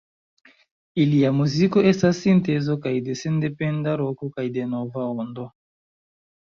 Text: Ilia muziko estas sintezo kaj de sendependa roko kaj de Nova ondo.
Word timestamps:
Ilia 1.03 1.31
muziko 1.41 1.83
estas 1.91 2.23
sintezo 2.25 2.79
kaj 2.87 2.95
de 3.11 3.19
sendependa 3.21 3.95
roko 4.05 4.33
kaj 4.41 4.49
de 4.59 4.67
Nova 4.75 5.07
ondo. 5.23 5.49